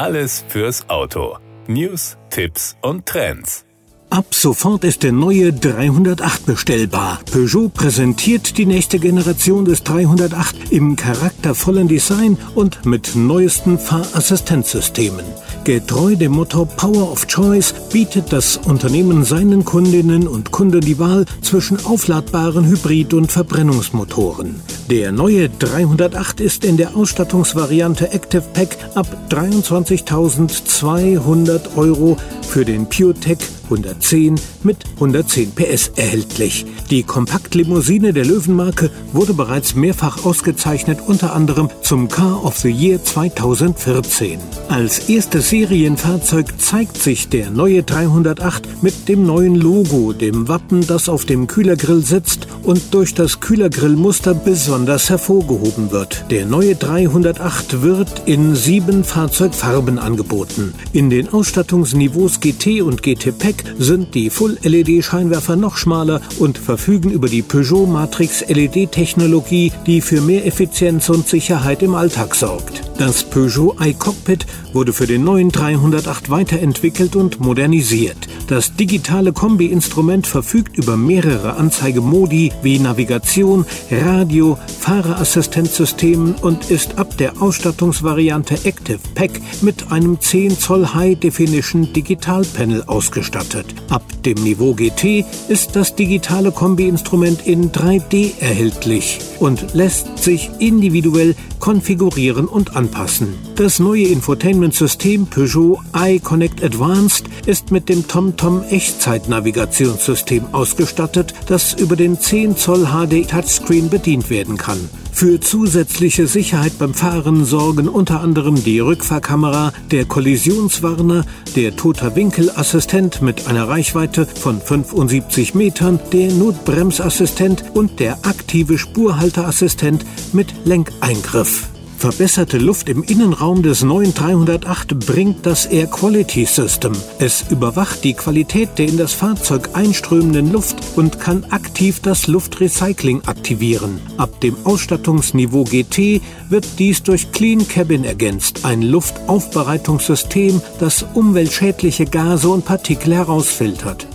Alles 0.00 0.46
fürs 0.48 0.88
Auto. 0.88 1.36
News, 1.66 2.16
Tipps 2.30 2.74
und 2.80 3.04
Trends. 3.04 3.66
Ab 4.08 4.24
sofort 4.30 4.82
ist 4.82 5.02
der 5.02 5.12
neue 5.12 5.52
308 5.52 6.46
bestellbar. 6.46 7.20
Peugeot 7.30 7.68
präsentiert 7.68 8.56
die 8.56 8.64
nächste 8.64 8.98
Generation 8.98 9.66
des 9.66 9.82
308 9.82 10.72
im 10.72 10.96
charaktervollen 10.96 11.86
Design 11.86 12.38
und 12.54 12.86
mit 12.86 13.14
neuesten 13.14 13.78
Fahrassistenzsystemen. 13.78 15.26
Getreu 15.64 16.16
dem 16.16 16.32
Motto 16.32 16.64
Power 16.64 17.12
of 17.12 17.26
Choice 17.26 17.74
bietet 17.92 18.32
das 18.32 18.56
Unternehmen 18.56 19.22
seinen 19.24 19.66
Kundinnen 19.66 20.26
und 20.26 20.50
Kunden 20.50 20.80
die 20.80 20.98
Wahl 20.98 21.26
zwischen 21.42 21.84
aufladbaren 21.84 22.64
Hybrid- 22.64 23.12
und 23.12 23.30
Verbrennungsmotoren. 23.30 24.62
Der 24.90 25.12
neue 25.12 25.48
308 25.48 26.40
ist 26.40 26.64
in 26.64 26.76
der 26.76 26.96
Ausstattungsvariante 26.96 28.10
Active 28.10 28.42
Pack 28.52 28.76
ab 28.96 29.06
23.200 29.30 31.76
Euro 31.76 32.16
für 32.42 32.64
den 32.64 32.88
PureTech 32.88 33.38
110 33.70 34.34
mit 34.64 34.78
110 34.96 35.52
PS 35.52 35.92
erhältlich. 35.94 36.66
Die 36.90 37.04
Kompaktlimousine 37.04 38.12
der 38.12 38.24
Löwenmarke 38.24 38.90
wurde 39.12 39.32
bereits 39.32 39.76
mehrfach 39.76 40.24
ausgezeichnet, 40.24 40.98
unter 41.06 41.34
anderem 41.34 41.70
zum 41.82 42.08
Car 42.08 42.44
of 42.44 42.58
the 42.58 42.70
Year 42.70 43.02
2014. 43.02 44.40
Als 44.68 45.08
erstes 45.08 45.50
Serienfahrzeug 45.50 46.60
zeigt 46.60 46.96
sich 46.96 47.28
der 47.28 47.50
neue 47.50 47.84
308 47.84 48.82
mit 48.82 49.08
dem 49.08 49.24
neuen 49.24 49.54
Logo, 49.54 50.12
dem 50.12 50.48
Wappen, 50.48 50.84
das 50.84 51.08
auf 51.08 51.24
dem 51.24 51.46
Kühlergrill 51.46 52.04
sitzt 52.04 52.48
und 52.62 52.94
durch 52.94 53.14
das 53.14 53.40
Kühlergrillmuster 53.40 54.34
besonders 54.34 55.10
hervorgehoben 55.10 55.90
wird. 55.90 56.24
Der 56.30 56.46
neue 56.46 56.74
308 56.74 57.82
wird 57.82 58.22
in 58.26 58.54
sieben 58.54 59.04
Fahrzeugfarben 59.04 59.98
angeboten. 59.98 60.74
In 60.92 61.10
den 61.10 61.28
Ausstattungsniveaus 61.28 62.40
GT 62.40 62.82
und 62.82 63.02
GT 63.02 63.38
Pack 63.38 63.64
sind 63.78 64.14
die 64.14 64.30
Full-LED-Scheinwerfer 64.30 65.56
noch 65.56 65.76
schmaler 65.76 66.20
und 66.38 66.58
verfügen 66.58 67.10
über 67.10 67.28
die 67.28 67.42
Peugeot 67.42 67.86
Matrix 67.86 68.44
LED-Technologie, 68.48 69.72
die 69.86 70.00
für 70.00 70.20
mehr 70.20 70.46
Effizienz 70.46 71.08
und 71.08 71.28
Sicherheit 71.28 71.82
im 71.82 71.94
Alltag 71.94 72.34
sorgt. 72.34 72.89
Das 73.00 73.24
Peugeot 73.24 73.76
iCockpit 73.80 74.44
wurde 74.74 74.92
für 74.92 75.06
den 75.06 75.24
neuen 75.24 75.48
308 75.48 76.28
weiterentwickelt 76.28 77.16
und 77.16 77.40
modernisiert. 77.40 78.28
Das 78.46 78.74
digitale 78.76 79.32
Kombi-Instrument 79.32 80.26
verfügt 80.26 80.76
über 80.76 80.98
mehrere 80.98 81.56
Anzeigemodi 81.56 82.52
wie 82.62 82.78
Navigation, 82.78 83.64
Radio, 83.90 84.58
Fahrerassistenzsystemen 84.80 86.34
und 86.42 86.70
ist 86.70 86.98
ab 86.98 87.16
der 87.16 87.40
Ausstattungsvariante 87.40 88.66
Active 88.66 88.98
Pack 89.14 89.40
mit 89.62 89.90
einem 89.90 90.20
10 90.20 90.58
Zoll 90.58 90.92
High 90.92 91.18
Definition 91.18 91.90
Digitalpanel 91.94 92.84
ausgestattet. 92.86 93.64
Ab 93.88 94.02
dem 94.26 94.42
Niveau 94.42 94.74
GT 94.74 95.24
ist 95.48 95.74
das 95.74 95.94
digitale 95.94 96.52
Kombi-Instrument 96.52 97.46
in 97.46 97.72
3D 97.72 98.32
erhältlich 98.40 99.20
und 99.38 99.72
lässt 99.72 100.18
sich 100.18 100.50
individuell 100.58 101.34
konfigurieren 101.60 102.46
und 102.46 102.76
anpassen. 102.90 103.34
Das 103.56 103.78
neue 103.78 104.04
Infotainment-System 104.04 105.26
Peugeot 105.26 105.80
iConnect 105.96 106.62
Advanced 106.62 107.28
ist 107.46 107.70
mit 107.70 107.88
dem 107.88 108.06
TomTom 108.06 108.62
Echtzeit-Navigationssystem 108.70 110.46
ausgestattet, 110.52 111.34
das 111.46 111.74
über 111.74 111.96
den 111.96 112.18
10 112.18 112.56
Zoll 112.56 112.86
HD 112.86 113.28
Touchscreen 113.28 113.88
bedient 113.88 114.30
werden 114.30 114.56
kann. 114.56 114.88
Für 115.12 115.40
zusätzliche 115.40 116.26
Sicherheit 116.26 116.78
beim 116.78 116.94
Fahren 116.94 117.44
sorgen 117.44 117.88
unter 117.88 118.20
anderem 118.20 118.62
die 118.62 118.78
Rückfahrkamera, 118.78 119.72
der 119.90 120.06
Kollisionswarner, 120.06 121.24
der 121.56 121.76
Toter 121.76 122.16
Winkelassistent 122.16 123.20
mit 123.20 123.46
einer 123.46 123.68
Reichweite 123.68 124.24
von 124.26 124.60
75 124.60 125.54
Metern, 125.54 126.00
der 126.12 126.32
Notbremsassistent 126.32 127.64
und 127.74 128.00
der 128.00 128.24
aktive 128.24 128.78
Spurhalteassistent 128.78 130.06
mit 130.32 130.54
Lenkeingriff. 130.64 131.69
Verbesserte 132.00 132.56
Luft 132.56 132.88
im 132.88 133.02
Innenraum 133.02 133.62
des 133.62 133.82
neuen 133.82 134.14
308 134.14 134.98
bringt 135.00 135.44
das 135.44 135.66
Air 135.66 135.86
Quality 135.86 136.46
System. 136.46 136.92
Es 137.18 137.50
überwacht 137.50 138.04
die 138.04 138.14
Qualität 138.14 138.70
der 138.78 138.86
in 138.86 138.96
das 138.96 139.12
Fahrzeug 139.12 139.68
einströmenden 139.74 140.50
Luft 140.50 140.78
und 140.96 141.20
kann 141.20 141.44
aktiv 141.50 142.00
das 142.00 142.26
Luftrecycling 142.26 143.24
aktivieren. 143.26 144.00
Ab 144.16 144.40
dem 144.40 144.56
Ausstattungsniveau 144.64 145.64
GT 145.64 146.22
wird 146.48 146.78
dies 146.78 147.02
durch 147.02 147.32
Clean 147.32 147.68
Cabin 147.68 148.04
ergänzt, 148.04 148.64
ein 148.64 148.80
Luftaufbereitungssystem, 148.80 150.62
das 150.78 151.02
umweltschädliche 151.12 152.06
Gase 152.06 152.48
und 152.48 152.64
Partikel 152.64 153.14
herausfiltert. 153.14 154.06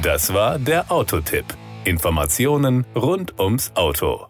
Das 0.00 0.32
war 0.32 0.60
der 0.60 0.92
Autotipp. 0.92 1.46
Informationen 1.82 2.86
rund 2.94 3.36
ums 3.40 3.72
Auto. 3.74 4.28